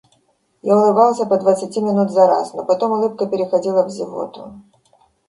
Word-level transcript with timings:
Я 0.63 0.75
улыбался 0.79 1.27
по 1.27 1.37
двадцати 1.37 1.79
минут 1.79 2.09
зараз, 2.09 2.55
но 2.55 2.65
потом 2.65 2.93
улыбка 2.93 3.27
переходила 3.27 3.85
в 3.85 3.91
зевоту. 3.91 4.59